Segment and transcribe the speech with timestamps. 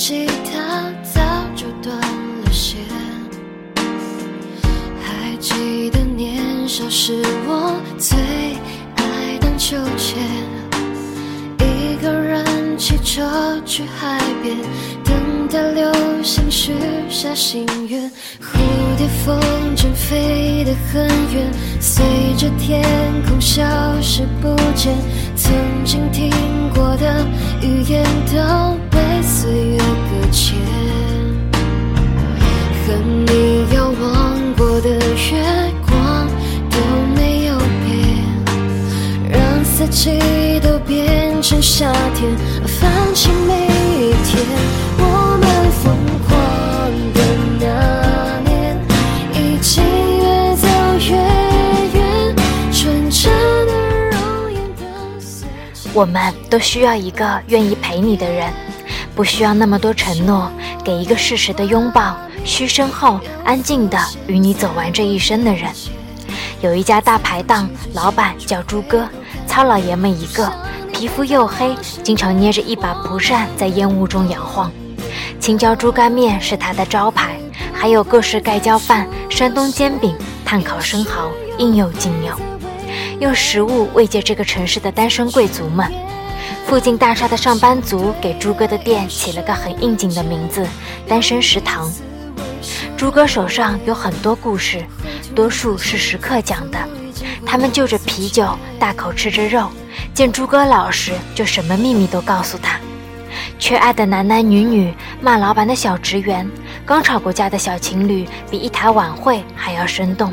[0.00, 1.20] 吉他早
[1.54, 2.80] 就断了线。
[4.98, 8.18] 还记得年少时我最
[8.96, 10.18] 爱荡秋千，
[11.58, 12.42] 一个人
[12.78, 14.56] 骑车去海边，
[15.04, 16.72] 等待流星许
[17.10, 18.10] 下心愿。
[18.40, 18.56] 蝴
[18.96, 19.38] 蝶风
[19.76, 22.02] 筝飞得很远，随
[22.38, 22.82] 着天
[23.28, 23.62] 空消
[24.00, 24.94] 失不见。
[25.36, 25.52] 曾
[25.84, 26.30] 经听
[26.74, 27.26] 过的
[27.60, 29.79] 语言都被岁月
[30.30, 30.56] 搁浅，
[32.86, 32.94] 和
[33.26, 35.42] 你遥望过的月
[35.88, 36.28] 光
[36.70, 36.76] 都
[37.16, 37.90] 没有变，
[39.28, 40.20] 让四季
[40.60, 42.30] 都变成夏天，
[42.64, 44.40] 放弃每一天。
[44.98, 45.02] 我
[45.40, 45.44] 们
[45.82, 46.30] 疯狂
[47.12, 47.20] 的
[47.58, 47.64] 那
[48.48, 48.78] 年，
[49.34, 49.82] 已经
[50.18, 50.68] 越走
[51.08, 51.10] 越
[51.98, 52.36] 远，
[52.72, 53.32] 纯真
[53.66, 53.72] 的
[54.10, 55.48] 容颜跟随
[55.92, 58.52] 我们都需要一个愿意陪你的人，
[59.20, 60.50] 不需要那么多承诺，
[60.82, 65.70] 给一个适时的拥抱，嘘声后安静的与你走完这一生的人。
[66.62, 69.06] 有一家大排档，老板叫朱哥，
[69.46, 70.50] 糙老爷们一个，
[70.90, 74.72] 皮肤黝黑，经常捏着一把蒲扇在烟雾中摇晃。
[75.38, 77.38] 青椒猪肝面是他的招牌，
[77.74, 82.34] 还有各式盖浇饭、山东煎饼、炭烤生蚝，应有尽有。
[83.20, 85.92] 用食物慰藉这个城市的单身贵族们。
[86.66, 90.64] 附近大厦的上班族给朱哥的店起了个很应景的名字——
[91.08, 91.90] 单身食堂。
[92.96, 94.84] 朱哥手上有很多故事，
[95.34, 96.78] 多数是食客讲的。
[97.44, 99.68] 他们就着啤酒，大口吃着肉，
[100.14, 102.78] 见朱哥老实，就什么秘密都告诉他。
[103.58, 106.48] 缺爱的男男女女，骂老板的小职员，
[106.86, 110.32] 刚吵过架的小情侣，比一台晚会还要生动。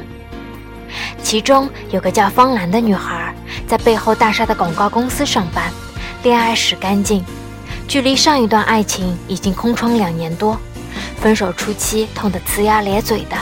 [1.23, 3.33] 其中有个叫方兰的女孩，
[3.67, 5.71] 在背后大厦的广告公司上班，
[6.23, 7.23] 恋爱史干净，
[7.87, 10.59] 距离上一段爱情已经空窗两年多，
[11.21, 13.37] 分手初期痛得呲牙咧嘴的，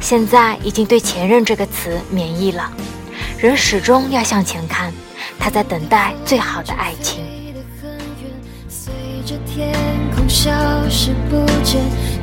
[0.00, 2.70] 现在已经对前任这个词免疫了。
[3.38, 4.92] 人始终要向前看，
[5.38, 7.24] 他在等待最好的爱情。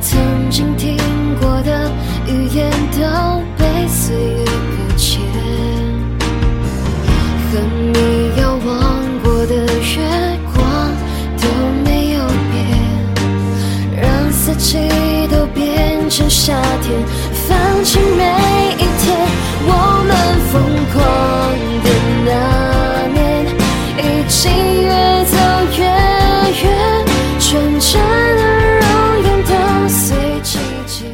[0.01, 0.97] 曾经听
[1.39, 1.91] 过的
[2.27, 5.21] 语言都被岁月搁浅，
[7.51, 7.59] 和
[7.93, 8.98] 你遥望
[9.49, 10.61] 的月光
[11.41, 11.47] 都
[11.83, 12.19] 没有
[12.51, 12.55] 变，
[13.99, 14.77] 让四季
[15.27, 16.93] 都变成夏天，
[17.47, 18.23] 放弃每
[18.75, 19.17] 一天。
[19.65, 19.73] 我
[20.05, 20.13] 们
[20.51, 20.61] 疯
[20.93, 20.95] 狂
[21.83, 21.89] 的
[22.25, 22.29] 那
[23.11, 23.17] 年，
[23.97, 24.51] 已经
[24.83, 24.87] 越
[25.25, 25.33] 走
[25.79, 25.81] 越
[26.61, 26.63] 远，
[27.39, 27.49] 纯
[27.79, 27.99] 真
[28.37, 28.41] 的
[28.81, 28.87] 容
[29.23, 31.05] 颜都随季节。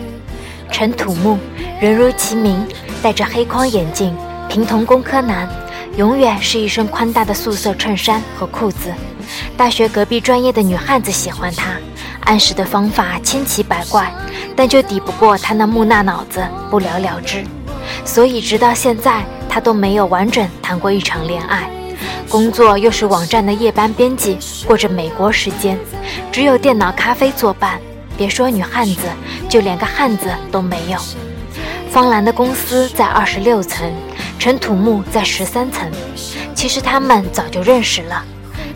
[0.74, 1.38] 陈土木，
[1.80, 2.68] 人如其名，
[3.02, 4.14] 戴着黑框眼镜，
[4.50, 5.48] 平童工科男，
[5.98, 8.94] 永远是一身宽大的素色衬衫和裤子。
[9.56, 11.78] 大学隔壁专业的女汉子喜欢他，
[12.22, 14.12] 暗示的方法千奇百怪，
[14.56, 17.44] 但就抵不过他那木讷脑子，不了了之。
[18.04, 21.70] 所以直到现在，他都没有完整谈过一场恋爱。
[22.30, 25.80] 工作又是网站的夜班编辑，过着美国时间，
[26.32, 27.80] 只有电脑咖啡作伴。
[28.18, 29.02] 别说女汉子，
[29.50, 31.00] 就连个汉子都没有。
[31.90, 33.90] 方兰的公司在二十六层，
[34.38, 35.92] 陈土木在十三层。
[36.54, 38.24] 其实他们早就认识了。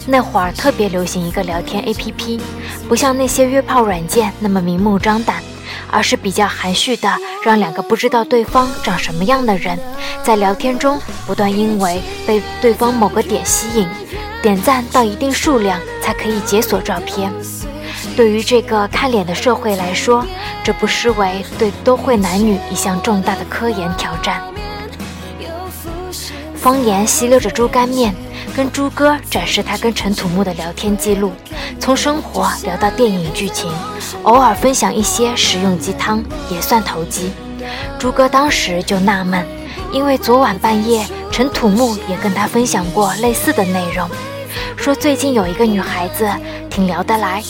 [0.06, 2.40] 那会儿特别流行一个聊天 APP，
[2.88, 5.44] 不像那些约炮软件那么明目张胆，
[5.92, 7.12] 而是比较含蓄的，
[7.44, 9.78] 让两个不知道对方长什么样的人，
[10.24, 13.88] 在聊天中不断因为被对方某个点吸引，
[14.42, 17.32] 点赞到一定数量才可以解锁照片。
[18.16, 20.26] 对于这个看脸的社会来说，
[20.64, 24.42] 这不失为对都会男女一项重大的科研挑战。
[26.60, 28.14] 方言吸溜着猪肝面，
[28.54, 31.32] 跟猪哥展示他跟陈土木的聊天记录，
[31.80, 33.72] 从生活聊到电影剧情，
[34.24, 36.22] 偶尔分享一些实用鸡汤，
[36.52, 37.32] 也算投机。
[37.98, 39.46] 猪哥当时就纳闷，
[39.94, 44.10] 因为昨晚半夜陈土木也跟他分享过类似的内容，
[44.76, 46.30] 说最近有一个女孩子
[46.70, 47.42] 挺聊得来。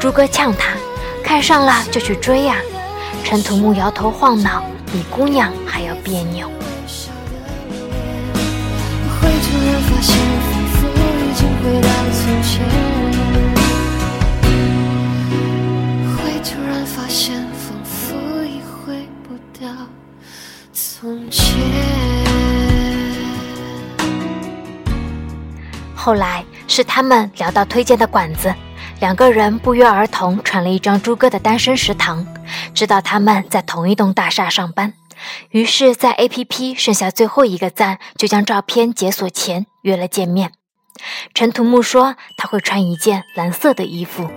[0.00, 0.70] 猪哥呛他，
[1.22, 2.56] 看上了就去追呀、
[3.22, 6.48] 陈土木摇头晃脑，比姑娘还要别扭。
[12.54, 12.68] 从前。
[16.16, 18.14] 会突然发现，仿佛
[18.44, 19.68] 已回不到
[20.72, 21.58] 从前。
[25.96, 28.54] 后来是他们聊到推荐的馆子，
[29.00, 32.24] 两个人不约而同传了一张朱哥的单身食堂，
[32.72, 34.92] 知道他们在同一栋大厦上班，
[35.50, 40.52] 于是，在 APP 剩下最后一个赞，就将照片解锁前约了见面。
[41.34, 44.30] 陈土木说他会穿一件蓝色的衣服，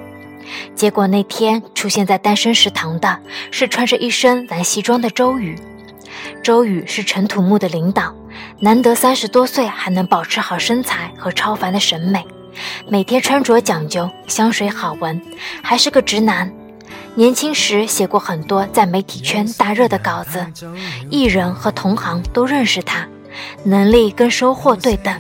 [0.76, 3.20] 结果那天出现在单身食堂的
[3.52, 5.56] 是穿着一身蓝西装的周宇。
[6.44, 8.14] 周宇是陈土木的领导，
[8.60, 12.26] 难得三十多岁还能保持好身材和超凡的审美，
[12.88, 15.22] 每天穿着讲究，香水好闻，
[15.62, 16.52] 还是个直男。
[17.14, 20.46] 年轻时写过很多在媒体圈大热的稿子，
[21.10, 23.08] 艺人和同行都认识他，
[23.64, 25.20] 能力跟收获对等。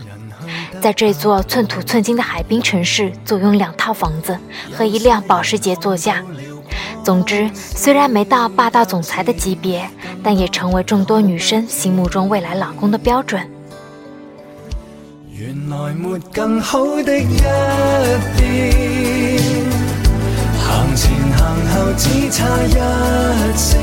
[0.81, 4.37] 在这座寸土寸金的海滨城市，坐拥两套房子
[4.71, 6.23] 和一辆保时捷座驾。
[7.03, 9.89] 总之，虽然没到霸道总裁的级别，
[10.21, 13.49] 但也成为众多女生心目中未来老公的标准。
[15.31, 17.27] 原来没更好的一
[18.37, 18.47] 边。
[20.59, 21.39] 行前行
[21.69, 22.73] 后只差一
[23.55, 23.79] 线，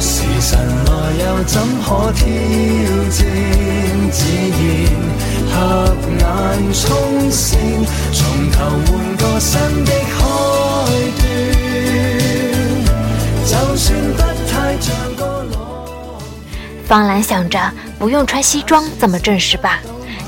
[0.00, 0.90] 时辰来
[1.24, 2.24] 又怎可挑
[3.10, 3.20] 战？
[4.12, 6.22] 自然合眼
[6.72, 7.58] 冲线，
[8.12, 8.56] 从头
[8.86, 10.18] 换个新的开
[11.16, 11.20] 端。
[13.46, 14.20] 就算不
[14.50, 15.22] 太像个。
[16.84, 17.58] 方兰想着
[17.98, 19.78] 不用穿西装这么正式吧，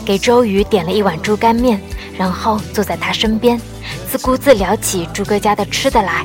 [0.04, 1.78] 给周瑜点了一碗猪肝面，
[2.16, 3.60] 然后坐在他身边。
[4.10, 6.24] 自顾自聊起朱哥家的吃的来，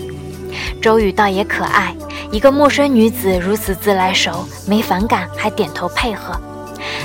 [0.82, 1.94] 周宇倒也可爱，
[2.32, 6.40] 一个陌生女子如此自来熟，没反感，还点头配合。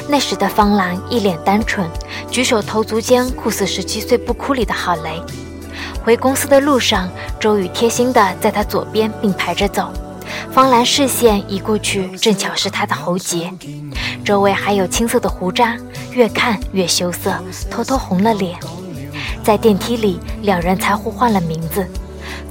[0.09, 1.89] 那时的方兰一脸单纯，
[2.31, 5.21] 举手投足间酷似十七岁不哭里的郝雷。
[6.05, 7.09] 回公司的路上，
[7.41, 9.91] 周宇贴心地在她左边并排着走，
[10.53, 13.51] 方兰视线移过去，正巧是她的喉结，
[14.23, 15.77] 周围还有青涩的胡渣，
[16.13, 17.35] 越看越羞涩，
[17.71, 18.59] 偷偷红了脸。
[19.43, 21.87] 在电梯里，两人才互换了名字。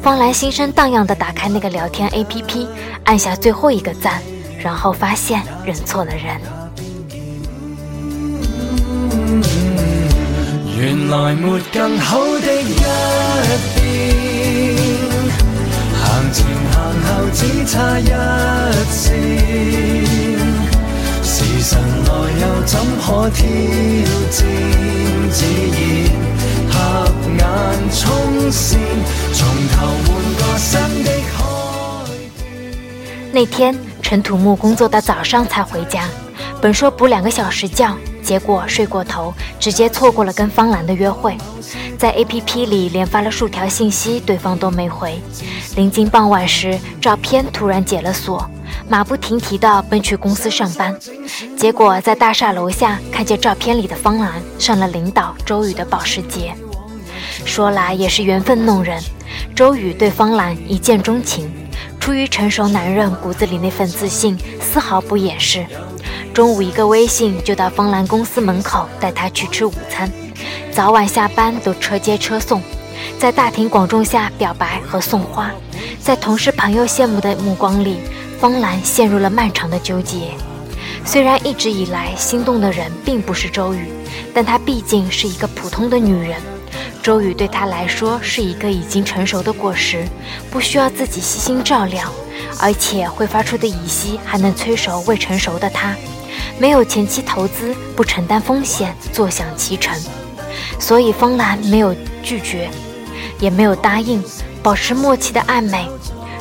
[0.02, 2.68] 方兰心生荡漾地打开那个聊天 APP，
[3.06, 4.22] 按下最后一个赞，
[4.60, 6.63] 然后发现认错了人。
[10.84, 12.76] 原来没更好的一
[13.74, 13.88] 边，
[15.96, 18.12] 行前行后只差一
[18.92, 19.16] 线，
[21.24, 22.10] 时辰来
[22.42, 23.40] 又怎可挑
[24.30, 24.38] 战？
[25.32, 25.74] 自然。
[33.32, 36.04] 那天，陈土木工作到早上才回家，
[36.62, 41.36] 本说补两个小时觉，结果睡过头，直接错过了跟方兰的约会。
[41.98, 45.20] 在 APP 里连发了数条信息，对方都没回。
[45.76, 48.50] 临近傍晚时，照片突然解了锁，
[48.90, 50.96] 马不停蹄地奔去公司上班。
[51.58, 56.54] 结果在大厦楼下看见照片里的方兰上了领导周宇的保时捷。
[57.46, 59.02] 说来也是缘分弄人，
[59.56, 61.50] 周宇对方兰一见钟情，
[62.00, 65.66] 出于成熟男人骨子里那份自信，丝毫不掩饰。
[66.34, 70.12] 中午一个微信就到方兰公司门口带她去吃午餐，
[70.72, 72.60] 早晚下班都车接车送，
[73.20, 75.52] 在大庭广众下表白和送花，
[76.02, 78.00] 在同事朋友羡慕的目光里，
[78.40, 80.32] 方兰陷入了漫长的纠结。
[81.06, 83.90] 虽然一直以来心动的人并不是周宇，
[84.34, 86.42] 但她毕竟是一个普通的女人。
[87.04, 90.04] 周宇对她来说是一个已经成熟的果实，
[90.50, 92.12] 不需要自己悉心照料，
[92.60, 95.96] 而且会发出的乙烯还能催熟未成熟的她。
[96.64, 99.94] 没有前期投资，不承担风险，坐享其成。
[100.80, 102.70] 所以风兰没有拒绝，
[103.38, 104.24] 也没有答应，
[104.64, 105.86] 保持默契的暧昧。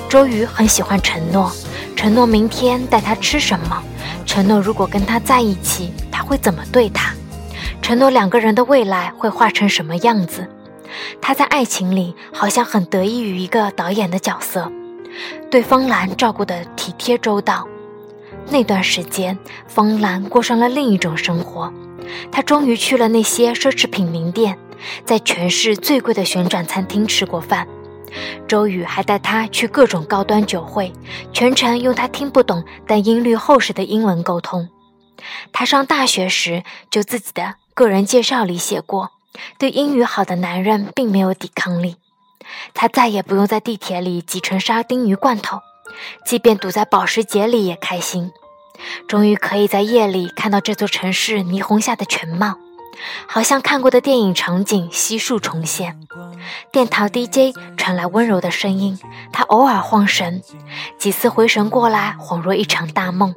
[0.09, 1.51] 周瑜很喜欢承诺，
[1.97, 3.83] 承诺明天带他吃什么，
[4.25, 7.13] 承诺如果跟他在一起，他会怎么对他。
[7.83, 10.49] 承诺两个人的未来会画成什么样子？
[11.21, 14.71] 他在爱情里好像很得益于一个导演的角色，
[15.51, 17.67] 对方兰照顾得体贴周到。
[18.49, 21.73] 那段时间，方兰过上了另一种生活。
[22.31, 24.59] 她终于去了那些奢侈品名店，
[25.05, 27.67] 在全市最贵的旋转餐厅吃过饭。
[28.47, 30.93] 周宇还带她去各种高端酒会，
[31.33, 34.69] 全程用她听不懂但音律厚实的英文沟通。
[35.53, 37.55] 他上大学时就自己的。
[37.75, 39.13] 个人介绍里写过，
[39.57, 41.97] 对英语好的男人并没有抵抗力。
[42.75, 45.61] 他再也不用在地铁里挤成沙丁鱼罐头，
[46.25, 48.33] 即便堵在保时捷里也开心。
[49.07, 52.57] 终于可以在夜里看到这座城市霓虹下的全貌，
[53.27, 56.01] 好像看过的电影场景悉数重现。
[56.73, 58.99] 电台 DJ 传来温柔的声音，
[59.33, 60.43] 他偶尔晃神，
[60.99, 63.35] 几次回神过来，恍若一场大梦。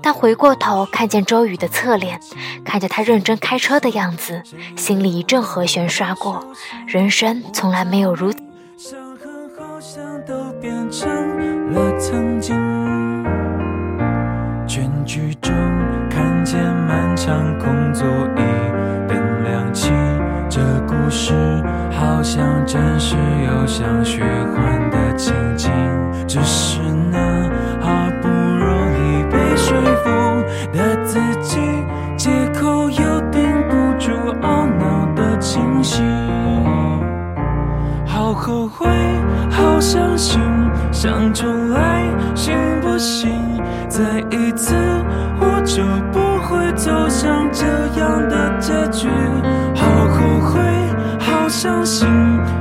[0.00, 2.18] 但回过头看见周宇的侧脸，
[2.64, 4.42] 看着他认真开车的样子，
[4.76, 6.42] 心里一阵和弦刷过。
[6.86, 8.38] 人生从来没有如此。
[8.78, 11.06] 伤痕好像都变成
[11.70, 12.56] 了曾经，
[14.66, 15.54] 全剧终，
[16.08, 18.42] 看见满场空座椅，
[19.08, 19.92] 灯亮起
[20.48, 21.32] 这故事，
[21.90, 25.70] 好像真实又像虚幻的情景，
[26.26, 26.80] 只是
[27.12, 27.48] 那
[27.80, 30.10] 好不容易被说服
[30.76, 31.60] 的自己，
[32.16, 34.10] 借口又顶不住
[34.42, 36.04] 懊恼的清醒，
[38.04, 38.88] 好后悔，
[39.50, 40.59] 好伤心。
[41.02, 42.04] 想重来
[42.34, 43.30] 行不行？
[43.88, 44.74] 再一次，
[45.40, 47.64] 我就不会走向这
[47.98, 49.08] 样的结局。
[49.74, 50.60] 好后悔，
[51.18, 52.06] 好伤心，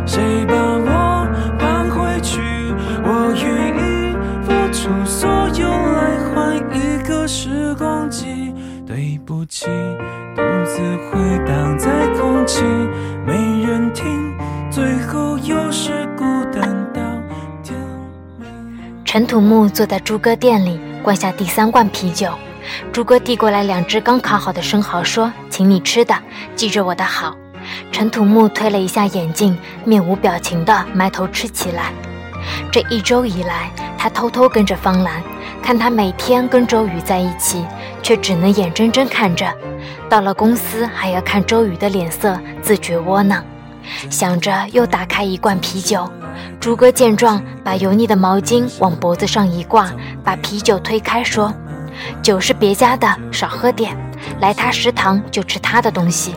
[0.06, 1.28] 谁把我
[1.60, 2.40] 搬回去？
[3.04, 5.30] 我愿意付出所
[5.60, 8.54] 有来换一个时光机。
[8.88, 9.66] 对不起，
[10.34, 10.80] 独自
[11.12, 12.64] 回荡在空气，
[19.20, 22.30] 陈土木坐在朱哥店里，灌下第三罐啤酒。
[22.90, 26.16] 朱哥递过来两只刚烤好的生蚝，说：“请你吃的，
[26.56, 27.36] 记着我的好。”
[27.92, 31.92] 陈土木推了一下眼镜，面无表情地埋头吃起来。
[32.72, 35.22] 这一周以来，他偷偷跟着方兰，
[35.62, 37.66] 看他每天跟周宇在一起，
[38.02, 39.54] 却只能眼睁睁看着。
[40.10, 43.44] 到了公司，还要看周宇的脸色，自觉窝囊。
[44.10, 46.10] 想着，又打开一罐啤酒。
[46.60, 49.90] 朱哥见状，把油腻的毛巾往脖子上一挂，
[50.26, 51.54] 把啤酒推开，说
[52.22, 53.96] ：“酒是别家的，少喝点。
[54.42, 56.36] 来他食堂就吃他的东西。”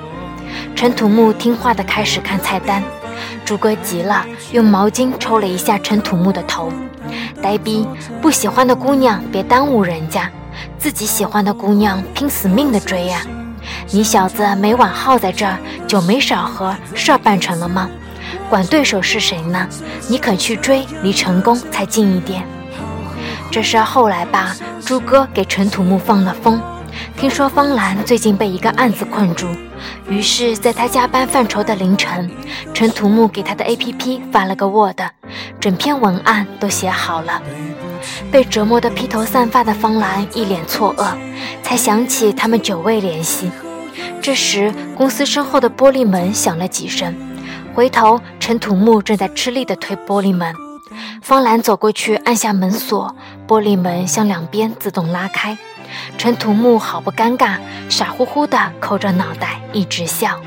[0.77, 2.81] 陈土木听话的开始看菜单。
[3.45, 6.73] 朱哥急了，用毛巾抽了一下陈土木的头。
[7.43, 7.85] 呆逼，
[8.21, 10.31] 不喜欢的姑娘别耽误人家，
[10.79, 13.23] 自己喜欢的姑娘拼死命的追呀、
[13.91, 17.91] 你小子每晚耗在这儿，酒没少喝，事儿办成了吗？
[18.49, 19.69] 管对手是谁呢？
[20.09, 22.45] 你肯去追，离成功才近一点。
[23.51, 26.61] 这事后来吧，朱哥给陈土木放了风。
[27.17, 29.47] 听说方兰最近被一个案子困住，
[30.09, 32.31] 于是在他加班犯愁的凌晨，
[32.75, 35.01] 陈土木给他的 APP 发了个 Word，
[35.61, 37.41] 整篇文案都写好了。
[38.31, 41.13] 被折磨得披头散发的方兰一脸错愕，
[41.63, 43.51] 才想起他们久未联系。
[44.21, 47.15] 这时，公司身后的玻璃门响了几声，
[47.75, 50.55] 回头，陈土木正在吃力地推玻璃门。
[51.23, 53.15] 方兰走过去按下门锁，
[53.49, 55.57] 玻璃门向两边自动拉开。
[56.19, 60.39] 陈土木好不尴尬，傻乎乎地抠着脑袋，一直笑。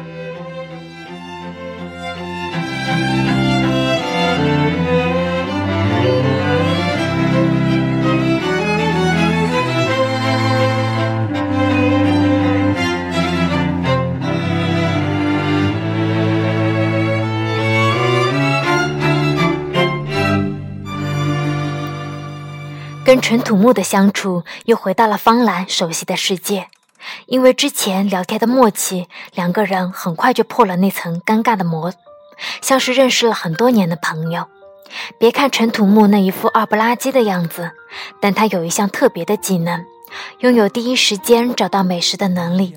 [23.06, 26.70] 跟陈土木的相处又回到了方兰熟悉的世界，
[27.28, 31.94] 因为之前聊天的默契，两个人很快就破了那层尴尬的膜，
[32.62, 34.48] 像是认识了很多年的朋友。
[35.20, 37.74] 别看陈土木那一副二不拉几的样子，
[38.20, 39.86] 但他有一项特别的技能，
[40.40, 42.76] 拥有第一时间找到美食的能力。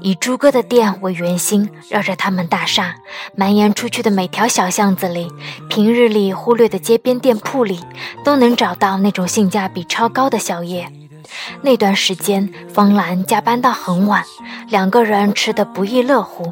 [0.00, 2.94] 以朱哥的店为圆心，绕着他们大厦
[3.34, 5.30] 蔓延出去的每条小巷子里，
[5.68, 7.80] 平日里忽略的街边店铺里，
[8.24, 10.90] 都能找到那种性价比超高的宵夜。
[11.62, 14.24] 那段时间，方兰加班到很晚，
[14.68, 16.50] 两个人吃得不亦乐乎。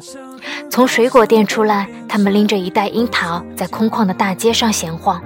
[0.69, 5.21] 从水果店出来，他们拎着一袋樱桃，在空旷的大街上闲晃。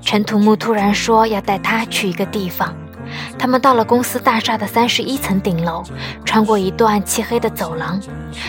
[0.00, 2.74] 陈土木突然说要带他去一个地方。
[3.38, 5.82] 他们到了公司大厦的三十一层顶楼，
[6.24, 8.00] 穿过一段漆黑的走廊，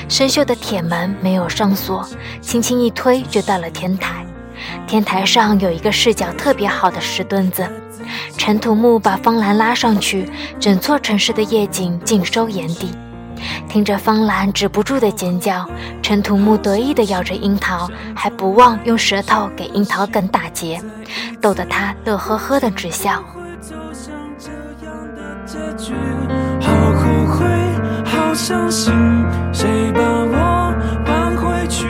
[0.08, 2.08] 生锈的铁门没有上锁，
[2.42, 4.26] 轻轻一推就到了天台。
[4.88, 7.68] 天台上有一个视角特别好的石墩子，
[8.38, 12.92] 陈土木把方兰拉上去，整座城市的夜景尽收眼底。
[13.70, 15.70] 听着方兰止不住的尖叫，
[16.02, 20.82] 陈土木得意地咬着樱桃，还不忘用舌头给樱桃梗打结，
[21.40, 23.24] 逗得他乐呵呵的直笑。
[25.78, 25.94] 句，
[26.60, 27.46] 好后悔，
[28.06, 28.94] 好伤心，
[29.54, 30.74] 谁把我
[31.06, 31.88] 搬回去？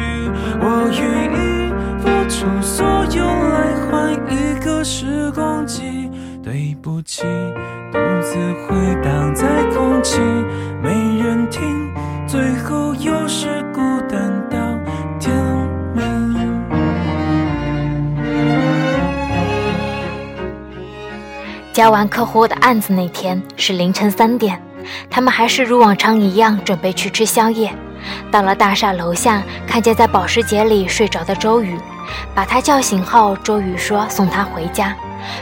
[0.60, 6.10] 我愿意付出所有来换一个时光机。
[6.44, 7.24] 对不起，
[7.92, 10.22] 独自回荡在空气，
[10.82, 10.90] 没
[11.22, 11.92] 人听，
[12.26, 13.37] 最后又是
[21.78, 24.60] 交完客户的案子那天是凌晨三点，
[25.12, 27.72] 他们还是如往常一样准备去吃宵夜。
[28.32, 31.78] 到了大厦楼下，看见在保时捷里睡着的周宇，
[32.34, 34.96] 把他叫醒后，周宇说送他回家。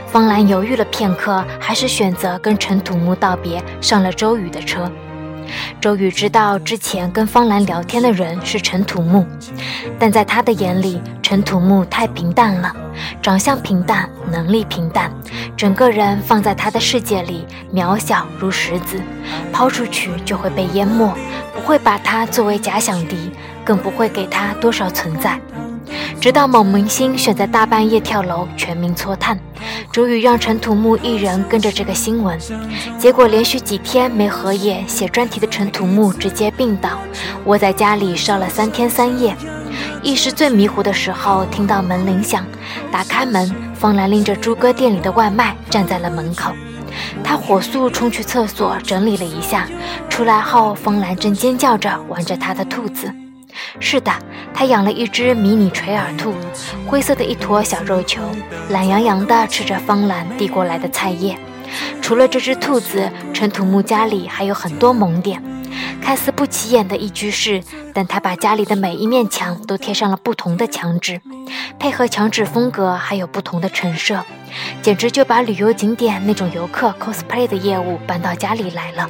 [0.07, 4.91] 方兰犹豫了片刻，还是选择跟陈土木道别，上了周宇的车。
[5.81, 9.25] 周宇知道之前跟方兰聊天的人是陈土木，
[9.99, 12.75] 但在他的眼里，陈土木太平淡了，
[13.21, 15.11] 长相平淡，能力平淡，
[15.55, 18.99] 整个人放在他的世界里渺小如石子，
[19.51, 21.13] 抛出去就会被淹没，
[21.53, 23.31] 不会把他作为假想敌，
[23.63, 25.39] 更不会给他多少存在。
[26.19, 29.39] 直到某明星选在大半夜跳楼，全民搓炭，
[29.91, 32.37] 周宇让陈土木一人跟着这个新闻，
[32.97, 36.99] 结果连续几天没合眼写专题的陈土木直接病倒，
[37.45, 39.35] 窝在家里烧了三天三夜。
[40.01, 42.45] 意识最迷糊的时候，听到门铃响，
[42.91, 46.51] 打开门，方兰拎着猪哥店里的外卖站在了门口，
[47.23, 49.67] 他火速冲去厕所整理了一下，
[50.09, 53.11] 出来后，方兰正尖叫着玩着他的兔子。
[53.79, 54.11] 是的，
[54.53, 56.33] 他养了一只迷你垂耳兔，
[56.87, 58.21] 灰色的一坨小肉球，
[58.69, 61.37] 懒洋洋地吃着方兰递过来的菜叶。
[62.01, 65.41] 除了这只兔子，陈土木家里还有很多萌点，
[66.01, 67.61] 看似不起眼的一居室，
[67.93, 71.19] 但他把家里的每一面墙都贴上了不同的墙纸，
[71.79, 74.23] 配合墙纸风格还有不同的陈设，
[74.81, 79.09] 简直就把旅游景点那种游客 cosplay 的业务搬到家里来了。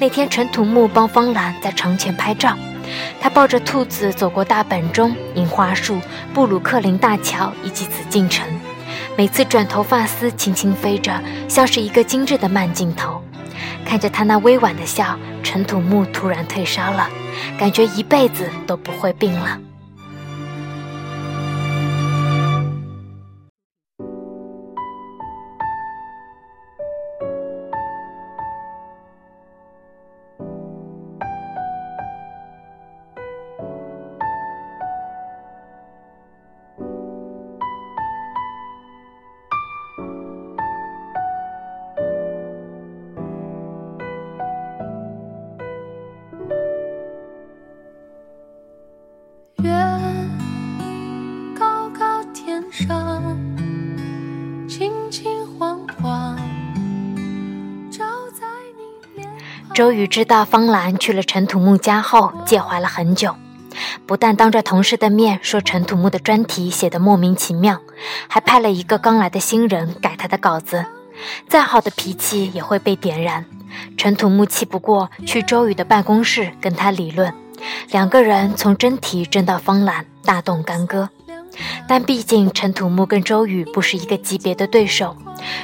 [0.00, 2.56] 那天，陈土木帮方兰在床前拍照。
[3.20, 6.00] 他抱着兔子走过大本钟、樱花树、
[6.32, 8.46] 布鲁克林大桥以及紫禁城，
[9.16, 13.22] 每次转头发丝轻轻飞着，像是一个精致的慢镜头。
[13.84, 17.08] 看着他那微婉的笑，陈土木突然退烧了，
[17.58, 19.58] 感觉一辈子都不会病了。
[59.78, 63.36] 周宇知道方兰去了陈土木家后，介怀了很久，
[64.06, 67.80] 不但当着同事的面说陈土木的专题写得莫名其妙，
[68.26, 70.84] 还派了一个刚来的新人改他的稿子。
[71.46, 73.44] 再好的脾气也会被点燃。
[73.96, 77.32] 陈土木气不过，去周宇的办公室跟他理论，
[77.92, 81.08] 两个人从真题争到方兰，大动干戈。
[81.88, 85.16] 但毕竟陈土木跟周宇不是一个级别的对手。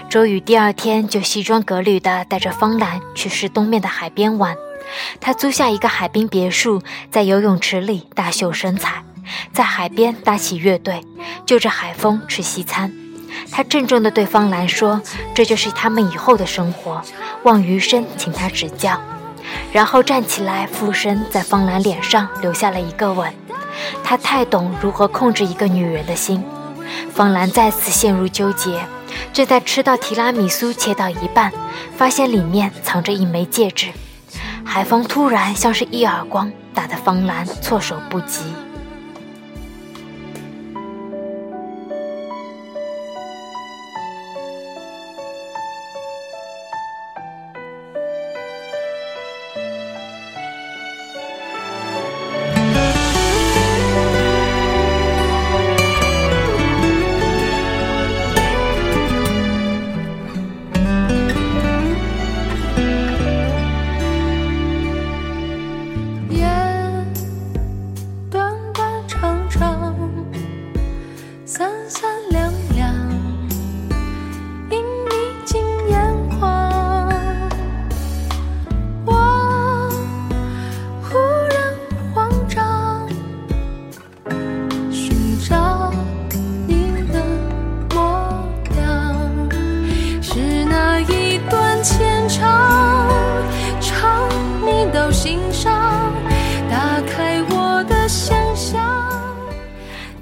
[0.08, 4.56] 周宇第二天就西装革履地带着方兰去市东面的海边玩。
[5.20, 9.02] 他租下一个海滨别墅，在游泳池里大秀身材，
[9.52, 11.00] 在海边搭起乐队，
[11.46, 12.92] 就着海风吃西餐。
[13.50, 15.00] 他郑重地对方兰说
[15.34, 17.02] ：“这就是他们以后的生活，
[17.42, 19.00] 望余生请他指教。”
[19.72, 23.32] 然后站起来，俯身在方兰脸上留下了一个吻。
[24.02, 26.42] 他太懂如何控制一个女人的心。
[27.12, 28.80] 方兰再次陷入纠结，
[29.32, 31.52] 正在吃到提拉米苏，切到一半，
[31.96, 33.88] 发现里面藏着一枚戒指。
[34.64, 38.42] 海风突然像是一耳光，打得方兰措手不及。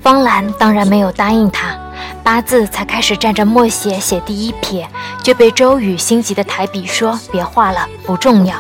[0.03, 1.79] 方兰当然没有答应他，
[2.25, 4.85] 八字才开始蘸着墨写写第一撇，
[5.23, 8.57] 就被周宇心急的抬笔说：“别画了，不重要。”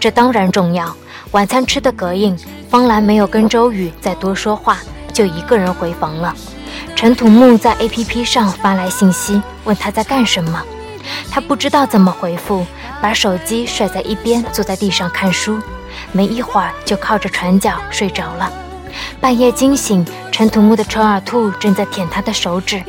[0.00, 0.96] 这当然重要。
[1.32, 2.34] 晚餐吃的膈应，
[2.70, 4.78] 方兰没有跟周宇再多说话，
[5.12, 6.34] 就一个人回房了。
[6.96, 10.62] 陈土木在 APP 上发来信息，问他在干什么，
[11.30, 12.64] 他不知道怎么回复，
[13.02, 15.58] 把手机甩在一边，坐在地上看书，
[16.10, 18.50] 没一会儿就靠着船脚睡着了。
[19.20, 22.82] 半夜惊醒，陈土木的垂耳兔正在舔他的手指。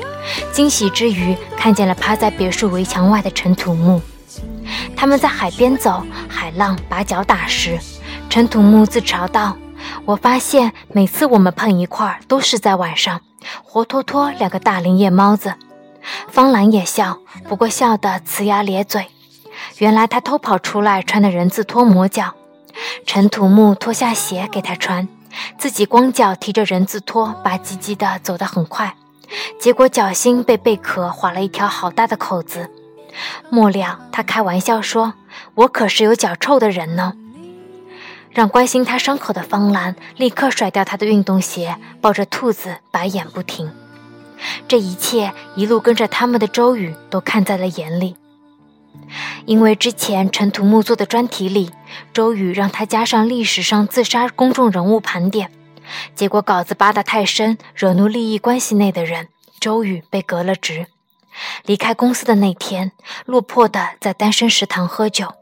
[0.51, 4.01] 惊喜之余，看见了趴在别墅围墙外的陈土木。
[4.95, 7.79] 他们在海边走，海浪把脚打湿。
[8.29, 9.57] 陈土木自嘲道
[10.05, 13.21] ：“我发现每次我们碰一块儿，都是在晚上，
[13.63, 15.55] 活脱脱两个大龄夜猫子。”
[16.29, 17.17] 方兰也笑，
[17.49, 19.07] 不过笑得呲牙咧嘴。
[19.79, 22.33] 原来他偷跑出来穿的人字拖磨脚。
[23.05, 25.07] 陈土木脱下鞋给他穿，
[25.57, 28.95] 自己光脚提着人字拖，吧唧唧的走得很快，
[29.59, 32.69] 结果脚心被贝壳划了一条好大的口子。
[33.49, 35.13] 末了，他开玩笑说
[35.55, 37.13] ：“我可是有脚臭的人呢。”
[38.31, 43.69] 让关心他伤口的方兰立刻甩掉他的运动鞋，抱着兔子白眼不停。
[44.67, 48.15] 这一切一路跟着他们的周宇都看在了眼里。
[49.45, 51.71] 因为之前陈土木做的专题里，
[52.13, 55.51] 周宇让他加上历史上自杀公众人物盘点，
[56.15, 59.27] 结果稿子扒得太深，惹怒利益关系内的人，
[59.59, 60.87] 周宇被革了职。
[61.65, 62.91] 离开公司的那天，
[63.25, 65.33] 落魄的在单身食堂喝酒。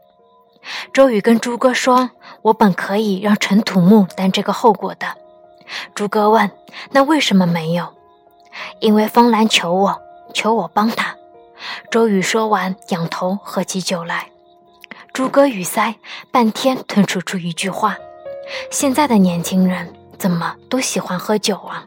[0.92, 2.10] 周宇跟朱哥说
[2.42, 5.16] ：“我本可以让陈土木担这个后果的。”
[5.94, 6.50] 朱哥问
[6.92, 7.94] ：“那为什么没有？”
[8.80, 10.00] 因为方兰求我，
[10.34, 11.16] 求我帮他。
[11.90, 14.28] 周宇说完，仰头喝起酒来。
[15.12, 15.96] 朱哥语塞，
[16.30, 17.96] 半天吞吐出一句话
[18.70, 21.86] ：“现在的年轻人怎么都喜欢喝酒啊？”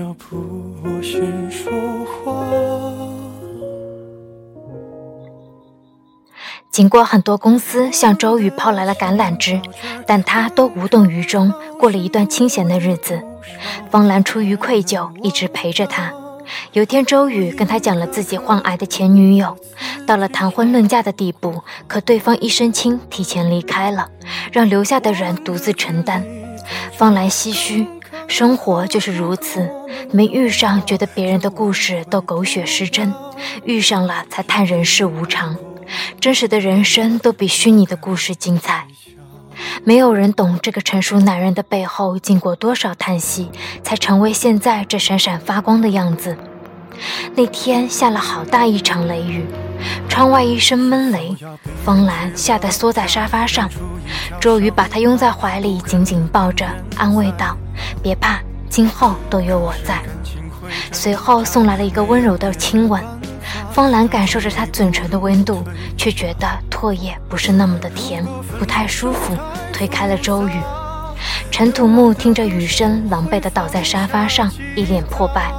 [0.00, 0.36] 要不
[0.82, 1.70] 我先说
[2.06, 2.42] 话。
[6.70, 9.60] 经过很多公司向周宇抛来了橄榄枝，
[10.06, 13.22] 但他都无动于衷，过了一段清闲的日子。
[13.90, 16.10] 方兰出于愧疚，一直陪着他。
[16.72, 19.54] 有天，周宇跟他讲了自己患癌的前女友，
[20.06, 24.08] 到了谈婚论嫁的地步，可对方一身轻，提前离开了，
[24.50, 26.24] 让留下的人独自承担。
[26.96, 27.86] 方兰唏嘘。
[28.30, 29.68] 生活就是如此，
[30.12, 33.12] 没遇上，觉得别人的故事都狗血失真；
[33.64, 35.56] 遇上了，才叹人世无常。
[36.20, 38.86] 真实的人生都比虚拟的故事精彩。
[39.82, 43.50] 没有人懂这个成熟男人的背后，经过多少叹息，
[43.82, 46.38] 才成为现在这闪闪发光的样子。
[47.34, 49.46] 那天下了好大一场雷雨，
[50.08, 51.34] 窗外一声闷雷，
[51.84, 53.68] 方兰吓得缩在沙发上。
[54.40, 57.56] 周瑜把她拥在怀里，紧紧抱着，安慰道。
[58.02, 60.02] 别怕，今后都有我在。
[60.92, 63.02] 随后送来了一个温柔的亲吻，
[63.72, 65.62] 方兰感受着他嘴唇的温度，
[65.96, 68.24] 却觉得唾液不是那么的甜，
[68.58, 69.36] 不太舒服，
[69.72, 70.52] 推开了周宇。
[71.50, 75.52] 陈土木听着雨声，狼狈地倒在沙发上，一脸破败。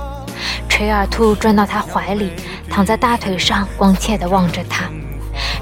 [0.81, 2.31] 垂耳兔钻到他怀里，
[2.67, 4.85] 躺在大腿上，关切地望着他。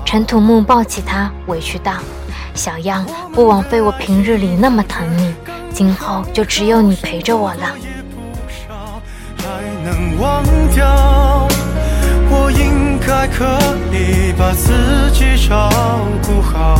[0.05, 1.95] 陈土木抱起他，委屈道
[2.55, 5.35] ：“小样，不枉费我平日里那么疼你。”
[5.75, 7.75] 今后就只有你陪着我了。
[9.83, 10.41] 能忘
[10.73, 11.45] 掉，
[12.29, 13.43] 我应该可
[13.91, 15.69] 以把自己照
[16.23, 16.79] 顾好。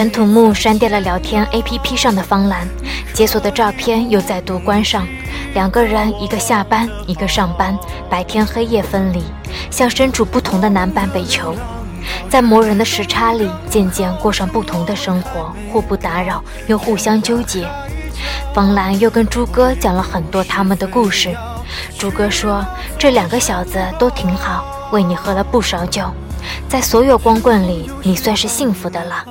[0.00, 2.66] 陈土木删掉了聊天 APP 上的方兰，
[3.12, 5.06] 解锁的照片又再度关上。
[5.52, 9.22] 两个人，一个下班，一个上班，白天黑夜分离，
[9.70, 11.54] 像身处不同的南半北球，
[12.30, 17.68] 在磨人的时差里，渐渐过上不同的生活，互不打扰，又互相纠结。
[18.54, 21.36] 方兰又跟朱哥讲了很多他们的故事。
[21.98, 22.64] 朱哥说
[22.98, 26.10] ：“这两个小子都挺好，为你喝了不少酒，
[26.68, 29.24] 在所有光棍里，你算是幸福的了。”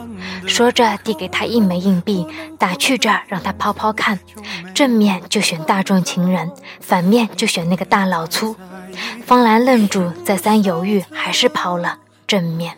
[0.47, 2.25] 说着，递给他一枚硬币，
[2.57, 4.19] 打趣着让他抛抛看，
[4.73, 8.55] 正面就选大众情人，反面就选那个大老粗。
[9.25, 12.77] 方兰愣住，再三犹豫，还是抛了正面。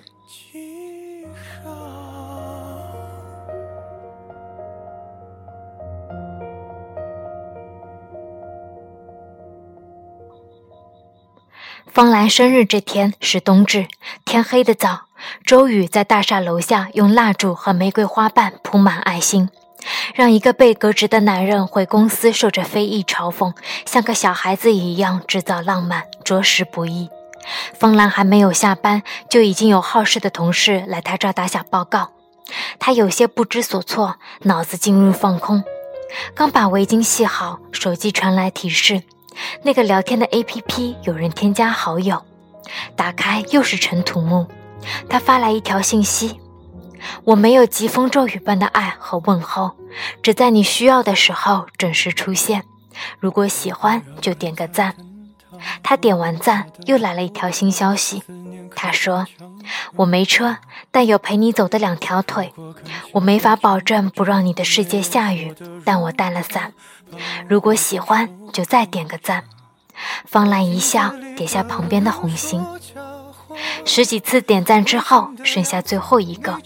[11.93, 13.85] 方兰生日这天是冬至，
[14.23, 15.01] 天黑的早。
[15.45, 19.49] 周宇在大厦楼下用蜡烛和玫瑰花瓣铺满爱心，
[20.15, 23.53] 让一个被革职的男人回公司受着非议嘲讽，
[23.85, 27.09] 像个小孩子一样制造浪漫，着实不易。
[27.77, 32.11] 方兰还没有下班，就已经有好事的同事来他这儿打小报告。
[32.79, 35.61] 他有些不知所措，脑子进入放空。
[36.33, 39.03] 刚把围巾系好，手机传来提示，
[39.63, 42.23] 那个聊天的 APP 有人添加好友。
[42.95, 44.47] 打开又是陈土木，
[45.09, 46.39] 他发来一条信息
[47.25, 49.71] ：“我没有疾风骤雨般的爱和问候，
[50.21, 52.63] 只在你需要的时候准时出现。
[53.19, 54.95] 如果喜欢，就点个赞。”
[55.83, 58.23] 他点完赞，又来了一条新消息。
[58.75, 59.27] 他说
[59.97, 60.57] ：“我没车，
[60.91, 62.53] 但有陪你走的两条腿。
[63.13, 66.73] 我没法保证不让你的世界下雨，但我带了伞。
[67.47, 69.43] 如果喜欢，就再点个赞。”
[70.25, 72.65] 方兰一笑，点下旁边的红心。
[73.85, 76.57] 十几次点赞之后，剩下最后一个，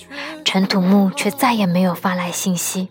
[0.46, 2.90] 陈土木却再也没有发来信息。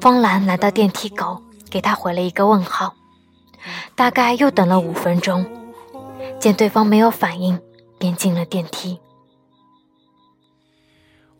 [0.00, 2.94] 方兰来到电梯口，给他回了一个问号。
[3.94, 5.46] 大概又等了五分钟，
[6.38, 7.58] 见对方没有反应，
[7.98, 9.00] 便进了电梯。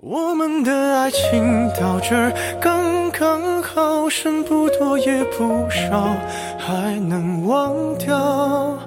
[0.00, 6.16] 我们的爱情到这儿刚刚好，剩不多也不少，
[6.56, 8.78] 还能忘掉。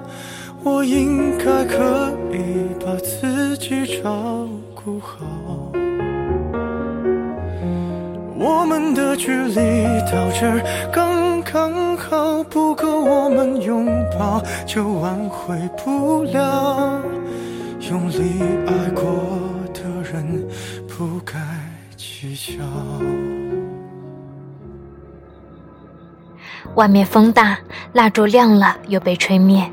[0.64, 5.18] 我应该可以把自己照顾好。
[8.38, 11.11] 我们的距离到这儿刚，
[12.52, 13.86] 不够我们拥
[14.18, 17.00] 抱，就挽回不了。
[17.88, 19.04] 用力爱过
[19.72, 20.46] 的人，
[20.86, 21.38] 不该
[21.96, 22.62] 计较。
[26.74, 27.58] 外面风大，
[27.94, 29.64] 蜡烛亮了又被吹灭。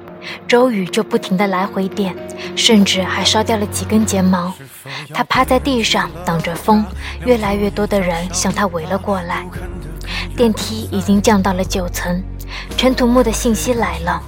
[0.47, 2.15] 周宇就不停的来回点，
[2.55, 4.53] 甚至还烧掉了几根睫毛。
[5.13, 6.85] 他趴在地上挡着风，
[7.25, 9.45] 越来越多的人向他围了过来。
[10.37, 12.21] 电梯已经降到了九层，
[12.77, 14.21] 陈土木的信息来了：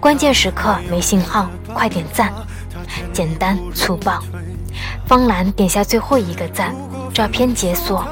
[0.00, 2.32] 关键时刻没信号，快点赞！
[3.12, 4.22] 简单粗暴。
[5.06, 6.74] 方兰点下最后一个赞，
[7.12, 8.06] 照片解锁，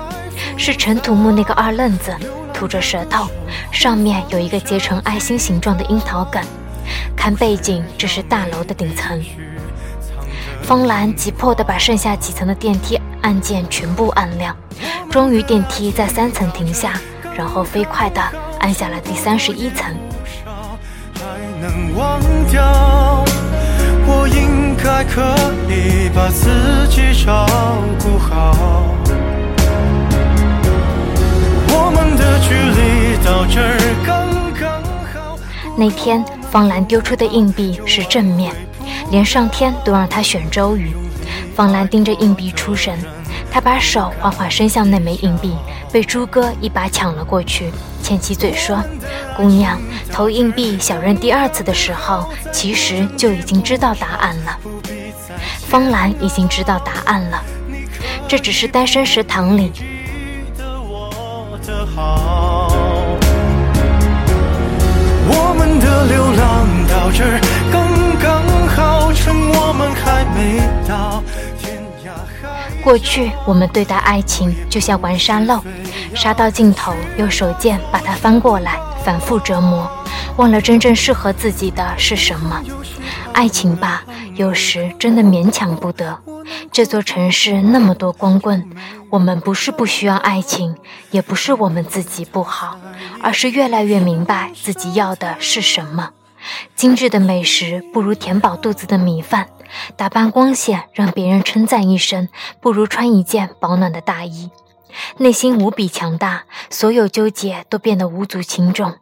[0.57, 2.14] 是陈土木那个二愣子，
[2.53, 3.29] 吐着舌头，
[3.70, 6.42] 上面有一个结成爱心形状的樱桃梗。
[7.16, 9.22] 看背景，这是大楼的顶层。
[10.62, 14.57] 方兰急迫地把剩下几层的电梯按键全部按亮，
[15.11, 16.94] 终于电梯在三层停下，
[17.37, 18.20] 然后飞快地
[18.66, 19.94] 按下了第三十一层。
[24.09, 25.22] 我应该可
[25.70, 26.50] 以把自
[26.88, 27.46] 己照
[28.00, 28.85] 顾好。
[31.68, 34.83] 我们的距离到这儿刚刚
[35.14, 35.38] 好。
[35.79, 36.24] 那天。
[36.50, 38.55] 方兰丢出的硬币是正面，
[39.11, 40.92] 连上天都让他选周瑜。
[41.55, 42.98] 方兰盯着硬币出神，
[43.56, 45.56] 他把手缓缓伸向那枚硬币，
[45.90, 48.84] 被朱哥一把抢了过去，欠起嘴说
[49.34, 49.80] ：“姑娘，
[50.12, 54.58] 投硬币小人第二次的时候，其实就已经知道答案了。”
[55.66, 57.42] 方兰已经知道答案了，
[58.28, 59.72] 这只是单身食堂里。
[65.28, 67.24] 我们的流浪到这
[72.87, 75.61] 过去我们对待爱情就像玩沙漏，
[76.14, 79.90] 沙到尽头，用手剑把它翻过来，反复折磨，
[80.37, 82.62] 忘了真正适合自己的是什么。
[83.33, 84.05] 爱情吧，
[84.37, 86.16] 有时真的勉强不得。
[86.70, 88.70] 这座城市那么多光棍。
[89.11, 90.77] 我们不是不需要爱情，
[91.11, 92.79] 也不是我们自己不好，
[93.20, 96.11] 而是越来越明白自己要的是什么。
[96.77, 99.49] 精致的美食不如填饱肚子的米饭，
[99.96, 102.29] 打扮光鲜让别人称赞一声，
[102.61, 104.50] 不如穿一件保暖的大衣。
[105.18, 108.94] 内心无比强大，所有纠结都变得无足轻重。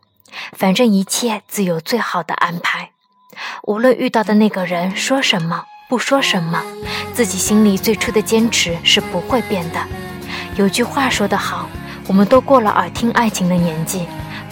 [0.53, 2.91] 反正一切自有最好的安排。
[3.65, 5.65] 无论遇到的那个人说什么。
[5.87, 6.63] 不说什么，
[7.13, 9.79] 自己心里最初的坚持是不会变的。
[10.57, 11.69] 有句话说得好，
[12.09, 14.07] 我们都过了耳听爱情的年纪，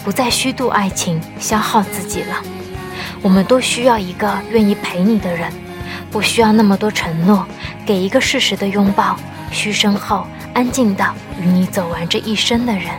[0.05, 2.39] 不再虚度爱情，消耗自己了。
[3.23, 5.51] 我们都需要一个愿意陪你的人，
[6.13, 7.43] 不需要那么多承诺，
[7.87, 9.17] 给一个适时的拥抱，
[9.51, 12.91] 嘘声后安静到与你走完这一生的人。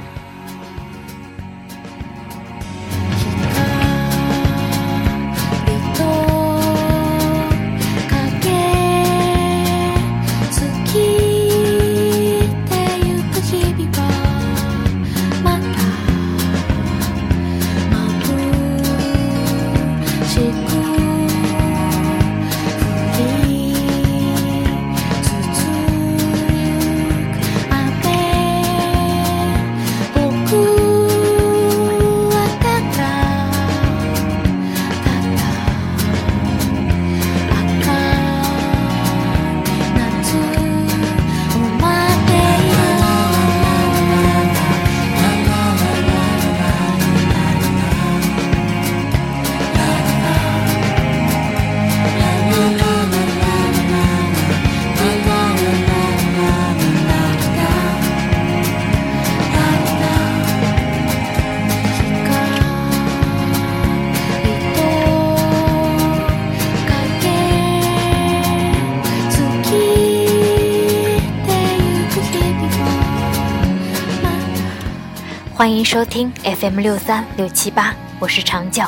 [75.64, 78.82] 欢迎收听 FM 六三六七八，我是长久，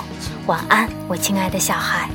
[0.45, 2.07] 晚安，我亲爱的小孩。